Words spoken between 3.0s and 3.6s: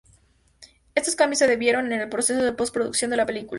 de la película.